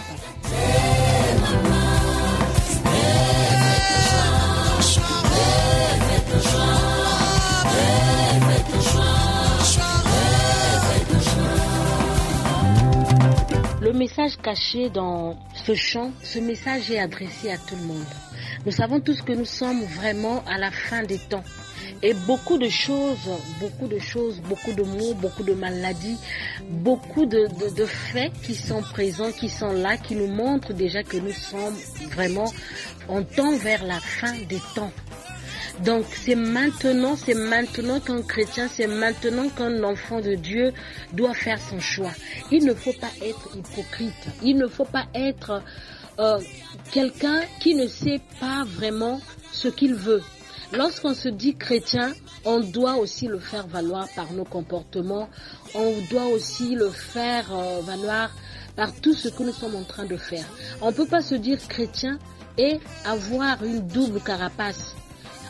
[13.81, 18.05] Le message caché dans ce chant, ce message est adressé à tout le monde.
[18.65, 21.43] Nous savons tous que nous sommes vraiment à la fin des temps.
[22.01, 23.17] Et beaucoup de choses,
[23.59, 26.17] beaucoup de choses, beaucoup de mots, beaucoup de maladies,
[26.69, 31.17] beaucoup de, de, faits qui sont présents, qui sont là, qui nous montrent déjà que
[31.17, 31.75] nous sommes
[32.11, 32.51] vraiment,
[33.09, 34.91] on tend vers la fin des temps.
[35.83, 40.73] Donc c'est maintenant, c'est maintenant qu'un chrétien, c'est maintenant qu'un enfant de Dieu
[41.13, 42.11] doit faire son choix.
[42.51, 44.27] Il ne faut pas être hypocrite.
[44.43, 45.61] Il ne faut pas être
[46.19, 46.39] euh,
[46.91, 50.21] quelqu'un qui ne sait pas vraiment ce qu'il veut.
[50.71, 52.13] Lorsqu'on se dit chrétien,
[52.45, 55.29] on doit aussi le faire valoir par nos comportements.
[55.73, 58.31] On doit aussi le faire euh, valoir
[58.75, 60.45] par tout ce que nous sommes en train de faire.
[60.81, 62.19] On ne peut pas se dire chrétien
[62.57, 64.95] et avoir une double carapace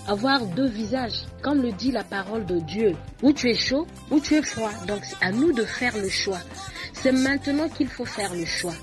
[0.10, 2.94] avoir deux visages, comme le dit la parole de Dieu.
[3.22, 4.72] Ou tu es chaud, ou tu es froid.
[4.88, 6.40] Donc c'est à nous de faire le choix.
[6.94, 8.74] C'est maintenant qu'il faut faire le choix.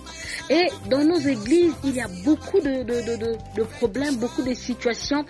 [0.49, 4.55] Et dans nos églises, il y a beaucoup de, de, de, de, problèmes, beaucoup de
[4.55, 5.25] situations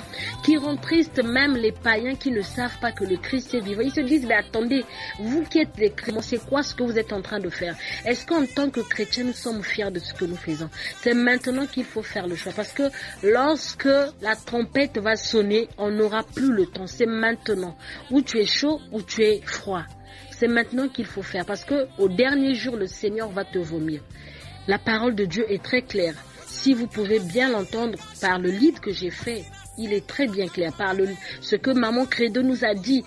[0.45, 3.81] qui rendent triste même les païens qui ne savent pas que le Christ est vivant.
[3.81, 4.85] Ils se disent, mais attendez,
[5.19, 7.75] vous qui êtes des chrétiens, c'est quoi ce que vous êtes en train de faire?
[8.05, 10.69] Est-ce qu'en tant que chrétiens, nous sommes fiers de ce que nous faisons?
[11.01, 12.53] C'est maintenant qu'il faut faire le choix.
[12.55, 12.91] Parce que
[13.23, 13.89] lorsque
[14.21, 16.87] la trompette va sonner, on n'aura plus le temps.
[16.87, 17.75] C'est maintenant.
[18.11, 19.85] Ou tu es chaud, ou tu es froid.
[20.31, 24.03] C'est maintenant qu'il faut faire parce que au dernier jour, le Seigneur va te vomir.
[24.67, 26.15] La parole de Dieu est très claire.
[26.47, 29.45] Si vous pouvez bien l'entendre par le livre que j'ai fait,
[29.79, 30.73] il est très bien clair.
[30.73, 31.09] Par le,
[31.41, 33.05] ce que Maman Credo nous a dit,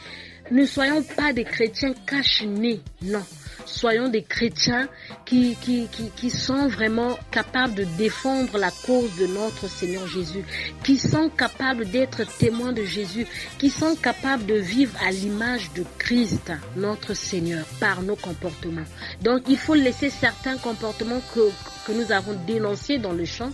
[0.52, 3.24] ne soyons pas des chrétiens cache-nez, non.
[3.66, 4.90] Soyons des chrétiens
[5.26, 10.44] qui, qui, qui, sont vraiment capables de défendre la cause de notre Seigneur Jésus,
[10.84, 13.28] qui sont capables d'être témoins de Jésus,
[13.60, 18.86] qui sont capables de vivre à l'image de Christ, notre Seigneur, par nos comportements.
[19.22, 21.52] Donc il faut laisser certains comportements que,
[21.86, 23.52] que nous avons dénoncés dans le chant,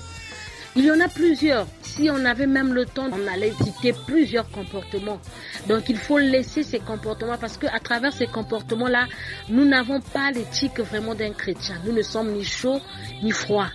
[0.75, 1.67] il y en a plusieurs.
[1.81, 5.19] Si on avait même le temps, on allait citer plusieurs comportements.
[5.67, 9.07] Donc il faut laisser ces comportements parce qu'à travers ces comportements-là,
[9.47, 11.75] nous n'avons pas l'éthique vraiment d'un chrétien.
[11.85, 12.81] Nous ne sommes ni chauds
[13.23, 13.69] ni froids.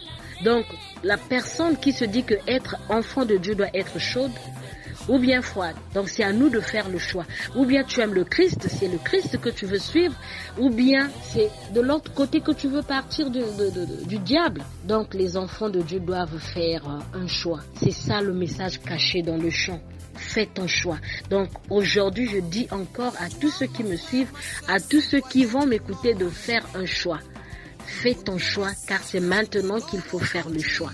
[0.44, 0.66] Donc
[1.02, 4.32] la personne qui se dit que être enfant de Dieu doit être chaude,
[5.08, 5.76] ou bien froide.
[5.94, 7.24] Donc c'est à nous de faire le choix.
[7.56, 10.14] Ou bien tu aimes le Christ, c'est le Christ que tu veux suivre,
[10.58, 13.40] ou bien c'est de l'autre côté que tu veux partir du,
[14.06, 14.62] du diable.
[14.84, 17.60] Donc les enfants de Dieu doivent faire euh, un choix.
[17.82, 19.80] C'est ça le message caché dans le chant
[20.20, 20.98] fais ton choix.
[21.30, 24.30] Donc aujourd'hui, je dis encore à tous ceux qui me suivent,
[24.68, 27.18] à tous ceux qui vont m'écouter de faire un choix.
[27.90, 30.92] Fais ton choix car c'est maintenant qu'il faut faire le choix.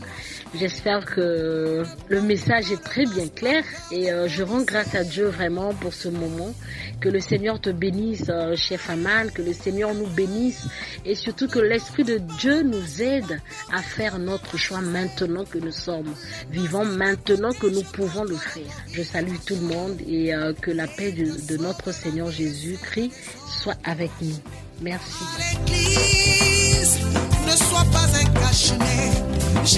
[0.55, 5.27] J'espère que le message est très bien clair et euh, je rends grâce à Dieu
[5.27, 6.53] vraiment pour ce moment.
[7.01, 10.67] Que le Seigneur te bénisse, euh, chef Aman, que le Seigneur nous bénisse
[11.05, 13.41] et surtout que l'Esprit de Dieu nous aide
[13.73, 16.15] à faire notre choix maintenant que nous sommes
[16.51, 18.73] vivants, maintenant que nous pouvons le faire.
[18.93, 23.13] Je salue tout le monde et euh, que la paix de notre Seigneur Jésus-Christ
[23.47, 24.66] soit avec nous.
[24.81, 25.25] Merci.
[27.47, 28.73] Ne sois pas un cache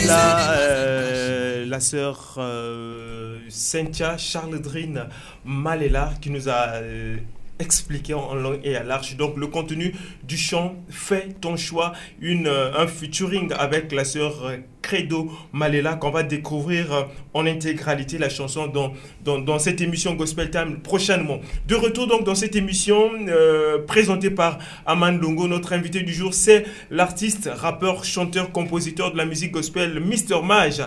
[0.07, 5.07] La, euh, la sœur euh, Cynthia Charledrine
[5.45, 7.17] Malela qui nous a euh,
[7.59, 9.17] expliqué en long et à large.
[9.17, 14.45] Donc le contenu du chant Fais ton choix, une, euh, un featuring avec la sœur
[14.47, 14.57] euh,
[14.89, 17.03] Credo Malela qu'on va découvrir euh,
[17.35, 21.41] en intégralité la chanson dans, dans, dans, cette émission Gospel Time prochainement.
[21.67, 26.33] De retour donc dans cette émission euh, présentée par Aman Longo, notre invité du jour
[26.33, 30.83] c'est l'artiste, rappeur, chanteur, compositeur de la musique gospel Mr Mage.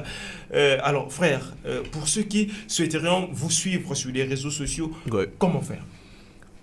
[0.56, 5.30] Euh, alors frère, euh, pour ceux qui souhaiteraient vous suivre sur les réseaux sociaux, Ouais.
[5.38, 5.84] comment faire?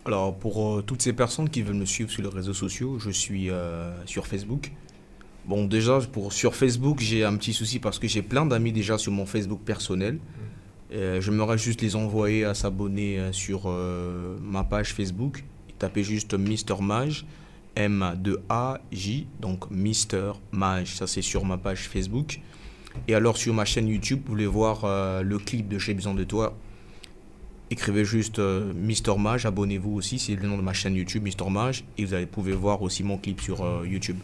[0.07, 3.51] Alors, pour toutes ces personnes qui veulent me suivre sur les réseaux sociaux, je suis
[4.07, 4.71] sur Facebook.
[5.49, 8.99] Bon, déjà, pour, sur Facebook, j'ai un petit souci parce que j'ai plein d'amis déjà
[8.99, 10.19] sur mon Facebook personnel.
[10.93, 15.45] Euh, J'aimerais juste les envoyer à s'abonner euh, sur euh, ma page Facebook.
[15.79, 17.25] Tapez juste Mister Mage,
[17.77, 22.41] M-2-A-J, donc Mister Mage, ça c'est sur ma page Facebook.
[23.07, 26.13] Et alors sur ma chaîne YouTube, vous voulez voir euh, le clip de J'ai besoin
[26.13, 26.59] de toi,
[27.71, 31.85] écrivez juste Mister Mage, abonnez-vous aussi, c'est le nom de ma chaîne YouTube, Mister Mage,
[31.97, 34.19] et vous allez, pouvez voir aussi mon clip sur YouTube.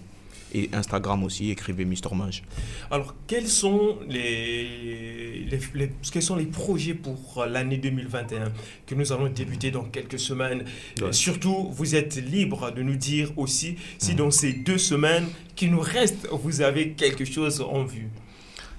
[0.57, 2.45] Et Instagram aussi, écrivez Mister Mage.
[2.91, 8.53] Alors, quels sont les, les- les- quels sont les projets pour l'année 2021
[8.87, 10.65] que nous allons débuter dans quelques semaines?
[11.03, 11.13] Ouais.
[11.13, 14.17] Surtout, vous êtes libre de nous dire aussi si Mhm.
[14.19, 18.09] dans ces deux semaines qui nous restent, vous avez quelque chose en vue.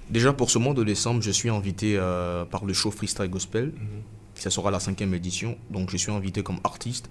[0.08, 3.72] Déjà pour ce mois de décembre, je suis invité euh, par le show Freestyle Gospel.
[4.34, 5.56] Ça sera la cinquième édition.
[5.70, 7.10] Donc je suis invité comme artiste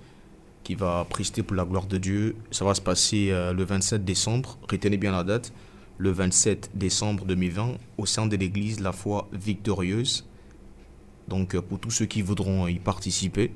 [0.65, 2.35] qui va prester pour la gloire de Dieu.
[2.51, 4.57] Ça va se passer euh, le 27 décembre.
[4.69, 5.53] Retenez bien la date.
[5.97, 10.27] Le 27 décembre 2020 au sein de l'église La Foi Victorieuse.
[11.29, 13.51] Donc euh, pour tous ceux qui voudront y participer.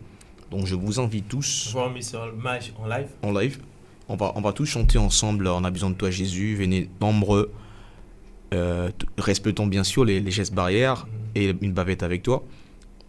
[0.51, 2.31] Donc je vous invite tous Voir Mr.
[2.37, 3.07] Mage en live.
[3.23, 3.59] en live.
[4.07, 6.55] On va, on va tous chanter ensemble On a besoin de toi Jésus.
[6.55, 7.51] Venez nombreux.
[8.53, 12.43] Euh, respectons bien sûr les, les gestes barrières et une bavette avec toi.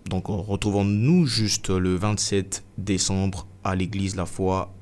[0.06, 4.72] Donc retrouvons-nous juste le 27 décembre à l'église La Foi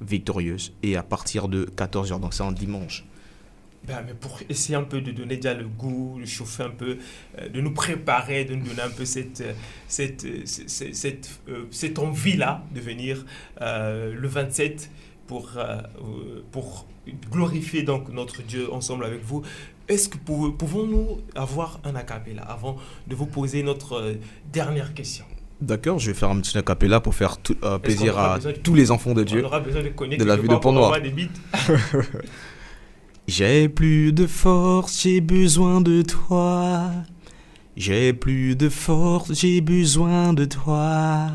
[0.00, 3.04] Victorieuse et à partir de 14h, donc c'est un dimanche.
[3.86, 6.96] Ben, mais pour essayer un peu de donner déjà le goût, de chauffer un peu,
[7.38, 9.52] euh, de nous préparer, de nous donner un peu cette, euh,
[9.88, 11.28] cette, euh, cette,
[11.70, 13.26] cette, envie-là de venir
[13.60, 14.90] le 27
[15.26, 15.52] pour,
[16.50, 16.86] pour
[17.30, 19.42] glorifier donc notre Dieu ensemble avec vous.
[19.88, 24.14] Est-ce que pouvons- pouvons-nous avoir un acapella avant de vous poser notre euh,
[24.52, 25.24] dernière question?
[25.60, 28.74] D'accord, je vais faire un petit acapella pour faire tout- euh, plaisir à de- tous
[28.74, 29.42] les enfants de Dieu.
[29.42, 31.28] On aura besoin de connaître de la vie de beats.
[33.26, 36.90] J'ai plus de force, j'ai besoin de toi.
[37.76, 41.28] J'ai plus de force, j'ai besoin de toi.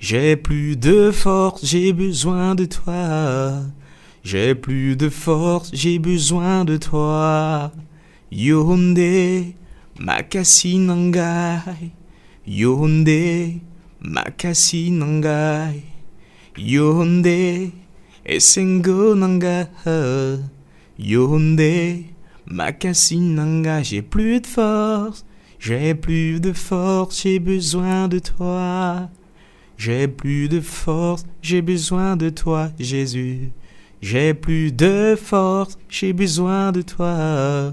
[0.00, 3.60] J'ai plus de force, j'ai besoin de toi.
[4.24, 7.70] J'ai plus de force, j'ai besoin de toi.
[8.32, 9.52] Yonde,
[10.00, 11.92] makasi nangai.
[12.46, 13.60] Yonde,
[14.00, 15.82] makasi nangai.
[16.56, 17.70] Yonde,
[18.24, 19.66] esengo nangai.
[20.98, 22.04] Yonde,
[22.46, 25.26] makasi nanga, j'ai plus de force,
[25.58, 29.10] j'ai plus de force, j'ai besoin de toi.
[29.76, 33.50] J'ai plus de force, j'ai besoin de toi, Jésus.
[34.02, 37.72] J'ai plus de force, j'ai besoin de toi.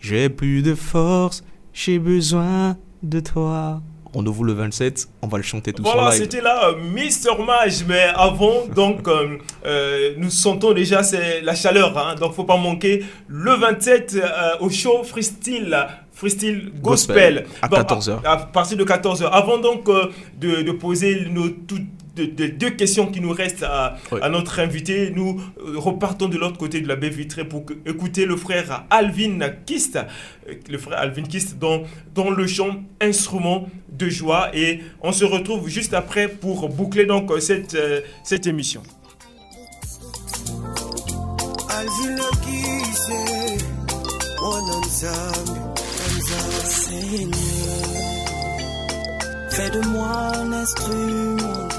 [0.00, 3.80] J'ai plus de force, j'ai besoin de toi.
[4.14, 7.84] On ouvre le 27, on va le chanter tout Voilà, c'était là euh, Mister Mage,
[7.88, 12.58] mais avant, donc, euh, euh, nous sentons déjà c'est la chaleur, hein, donc faut pas
[12.58, 13.04] manquer.
[13.26, 14.18] Le 27
[14.60, 18.18] au show Freestyle freestyle gospel, à 14h.
[18.24, 19.24] À, partir de 14h.
[19.30, 21.86] Avant donc de, de, poser nos toutes
[22.16, 23.98] de, deux questions qui nous restent à,
[24.28, 25.10] notre invité.
[25.14, 29.38] Nous euh, repartons de l'autre côté de la baie vitrée pour écouter le frère Alvin
[29.66, 31.82] Kist, euh, le frère Alvin Kist dans,
[32.14, 34.50] dans le chant Instrument de joie.
[34.54, 38.82] Et on se retrouve juste après pour boucler donc cette, euh, cette émission.
[41.68, 42.16] Alvin
[49.52, 51.71] fais de moi un instrument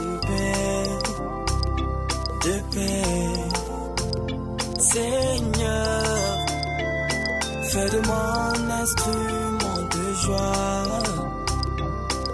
[7.89, 10.83] de moi un instrument de joie,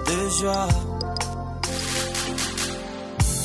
[0.07, 0.67] de joie.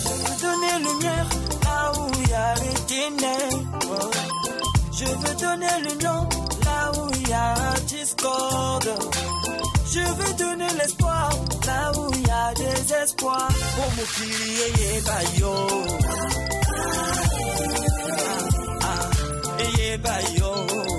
[0.03, 1.29] Je veux donner lumière
[1.65, 4.11] là où il y a les ténèbres.
[4.93, 6.29] Je veux donner le nom
[6.65, 7.55] là où il y a
[7.87, 8.95] discorde.
[9.87, 11.31] Je veux donner l'espoir
[11.67, 13.49] là où il y a des espoirs.
[13.77, 15.55] Pour mon crier, bayo.
[18.83, 19.11] Ah,
[19.63, 20.94] ah, bayo.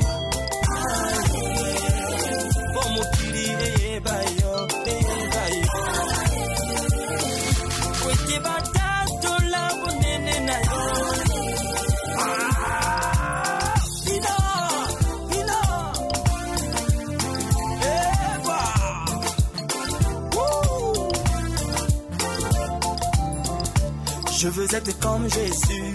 [24.45, 25.93] Je veux être comme Jésus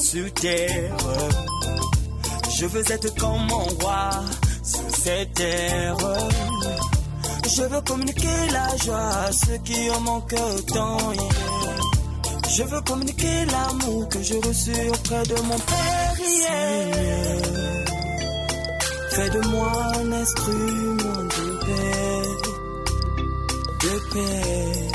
[0.00, 0.96] sur terre.
[2.58, 4.10] Je veux être comme mon roi
[4.64, 5.96] sur cette terre.
[7.46, 10.98] Je veux communiquer la joie à ceux qui ont mon cœur tant
[12.50, 17.44] Je veux communiquer l'amour que j'ai reçu auprès de mon Père hier.
[19.10, 22.22] Fais de moi un instrument de paix,
[23.82, 24.92] de paix.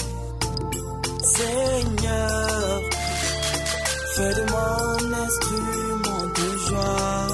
[1.38, 2.57] Seigneur,
[4.18, 7.28] fais de moi un instrument de joie,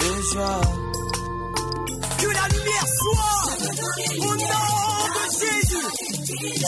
[0.00, 0.60] de joie.
[2.20, 3.40] Que la lumière soit
[4.18, 4.56] au nom
[5.16, 5.88] de Jésus.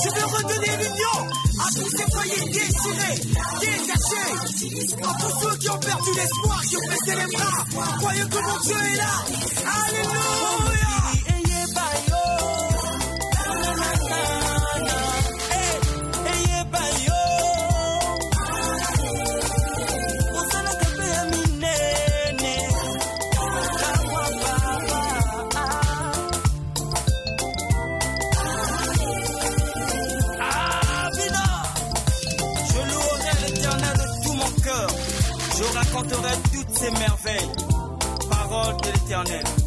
[0.03, 1.19] Je veux redonner l'union
[1.61, 3.19] à tous ces foyers déchirés,
[3.61, 4.33] détachés,
[5.03, 8.59] à tous ceux qui ont perdu l'espoir, qui ont baissé les bras, croyez que mon
[8.61, 9.13] Dieu est là.
[9.87, 11.04] Alléluia.
[36.91, 37.53] Merveilles.
[38.31, 39.64] Parole de l'éternel.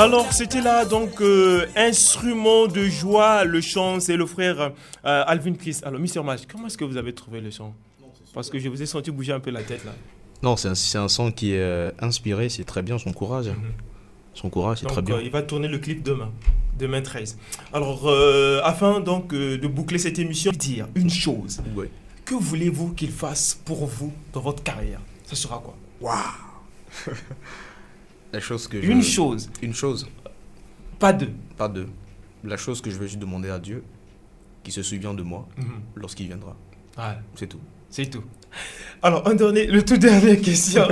[0.00, 4.58] Alors, c'était là donc euh, instrument de joie, le chant, c'est le frère
[5.04, 5.80] euh, Alvin Chris.
[5.82, 7.74] Alors, Mister Mage, comment est-ce que vous avez trouvé le son
[8.32, 9.92] Parce que je vous ai senti bouger un peu la tête là.
[10.42, 13.48] Non, c'est un, un, son qui est euh, inspiré, c'est très bien son courage.
[13.48, 13.72] Mhm.
[14.32, 15.20] Son courage, c'est très bien.
[15.20, 16.30] il va tourner le clip demain,
[16.78, 17.36] demain 13.
[17.74, 18.10] Alors,
[18.64, 21.60] afin donc de boucler cette émission, dire une chose.
[22.24, 25.00] Que voulez-vous qu'il fasse pour vous dans votre carrière?
[25.26, 25.76] Ce sera quoi?
[26.00, 26.16] Waouh
[28.32, 29.50] La chose que Une chose.
[29.62, 30.08] Une chose.
[30.98, 31.32] Pas deux.
[31.56, 31.88] Pas deux.
[32.44, 33.82] La chose que je veux juste demander à Dieu,
[34.62, 35.82] qui se souvient de moi mhm.
[35.96, 36.56] lorsqu'il viendra.
[37.34, 37.60] C'est tout.
[37.88, 38.22] C'est tout.
[39.02, 40.86] Alors, un dernier, le tout dernier question,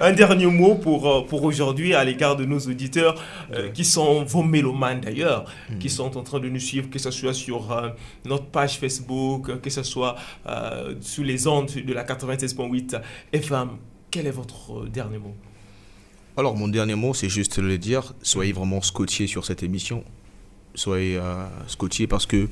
[0.00, 3.20] un dernier mot pour, euh, pour aujourd'hui à l'égard de nos auditeurs
[3.52, 5.78] euh, qui sont vos mélomanes d'ailleurs, mhm.
[5.78, 7.88] qui sont en train de nous suivre, que ce soit sur euh,
[8.24, 10.16] notre page Facebook, que ce soit
[11.00, 13.00] sous les ondes de la 96.8
[13.32, 13.70] FM.
[14.10, 15.34] Quel est votre dernier mot?
[16.36, 20.04] Alors, mon dernier mot, c'est juste de le dire soyez vraiment scotchés sur cette émission.
[20.74, 21.46] Soyez euh,
[22.10, 22.48] parce que,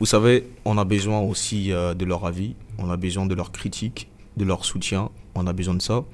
[0.00, 3.52] vous savez, on a besoin aussi euh, de leur avis, on a besoin de leur
[3.52, 6.04] critique, de leur soutien, on a besoin de ça.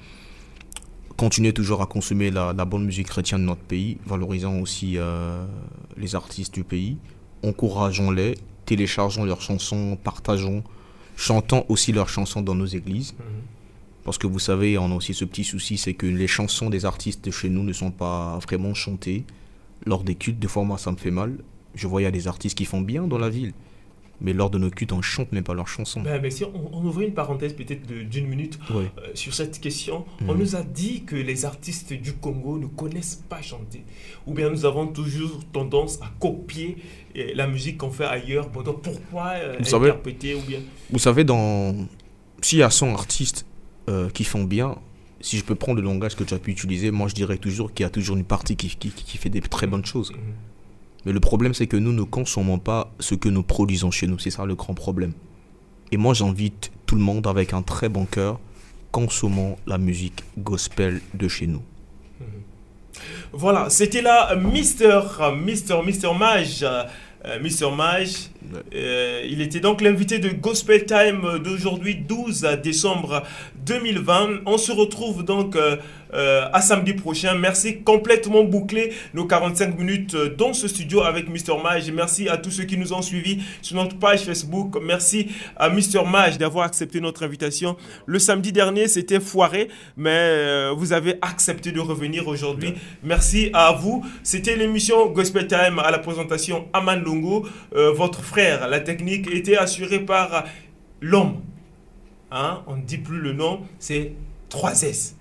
[1.17, 5.47] Continuez toujours à consommer la, bonne musique chrétienne de notre pays, valorisant aussi euh,
[5.97, 6.99] les artistes du pays.
[7.43, 8.35] Encourageons-les,
[8.67, 10.63] téléchargeons leurs chansons, partageons,
[11.17, 13.15] chantons aussi leurs chansons dans nos églises.
[13.15, 13.56] Mhm.
[14.07, 16.85] Parce que vous savez, on a aussi ce petit souci, c'est que les chansons des
[16.87, 19.25] artistes de chez nous ne sont pas vraiment chantées
[19.85, 20.39] lors des cultes.
[20.39, 21.37] Des fois, moi, ça me fait mal.
[21.75, 23.53] Je vois, il y a des artistes qui font bien dans la ville.
[24.23, 26.01] Mais lors de nos cultes, on chante même pas leurs chansons.
[26.01, 30.07] Ben, mais si on, on ouvrait une parenthèse peut-être d'une minute euh, sur cette question,
[30.27, 30.39] on Mhm.
[30.41, 33.85] nous a dit que les artistes du Congo ne connaissent pas chanter.
[34.27, 36.79] Ou bien nous avons toujours tendance à copier
[37.19, 38.49] euh, la musique qu'on fait ailleurs.
[38.49, 40.61] Bon, donc pourquoi euh, Vous savez- interpréter ou bien...
[40.91, 41.75] Vous savez, dans...
[42.41, 43.45] s'il y a 100 artistes
[43.89, 44.77] euh, qui font bien,
[45.21, 47.73] si je peux prendre le langage que tu as pu utiliser, moi je dirais toujours
[47.73, 50.13] qu'il y a toujours une partie qui, qui, qui fait des très bonnes choses.
[50.13, 50.19] Mhm.
[51.05, 54.19] Mais le problème, c'est que nous ne consommons pas ce que nous produisons chez nous.
[54.19, 55.13] C'est ça le grand problème.
[55.93, 58.41] Et moi, j'invite tout le monde avec un très bon cœur,
[58.91, 61.63] consommons la musique gospel de chez nous.
[63.33, 65.01] Voilà, c'était là Mister,
[65.45, 66.65] Mister, Mister Mage.
[67.27, 68.31] euh, Mister Mage.
[68.75, 73.23] Euh, il était donc l'invité de Gospel Time d'aujourd'hui, 12 décembre
[73.65, 74.41] 2020.
[74.47, 75.77] On se retrouve donc euh,
[76.15, 77.35] euh, à samedi prochain.
[77.35, 81.91] Merci, complètement bouclé nos 45 minutes dans ce studio avec Mister Mage.
[81.91, 84.77] Merci à tous ceux qui nous ont suivis sur notre page Facebook.
[84.83, 87.77] Merci à Mister Mage d'avoir accepté notre invitation.
[88.07, 92.75] Le samedi dernier, c'était foiré, mais vous avez accepté de revenir aujourd'hui.
[93.03, 94.05] Merci à vous.
[94.23, 98.36] C'était l'émission Gospel Time à la présentation Aman Longo, votre frère.
[98.37, 100.45] La technique était assurée par
[101.01, 101.41] l'homme.
[102.31, 102.63] Hein?
[102.67, 104.13] On ne dit plus le nom, c'est
[104.51, 105.15] 3S.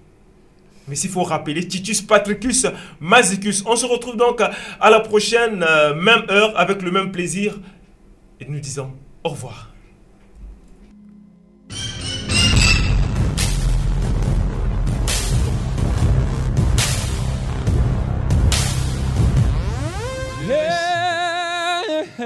[0.88, 2.68] Mais s'il faut rappeler, Titus Patricus
[3.00, 3.64] Mazicus.
[3.66, 7.58] On se retrouve donc à la prochaine, euh, même heure, avec le même plaisir.
[8.40, 8.92] Et nous disons
[9.24, 9.72] au revoir.
[22.18, 22.22] It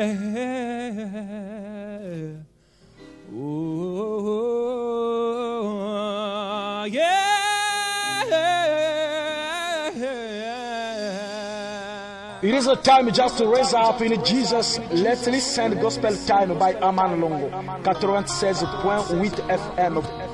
[12.55, 14.77] is a time just to raise up in Jesus.
[14.91, 17.49] Let's listen Gospel Time by Aman Longo.
[17.49, 20.28] 96.8 FM.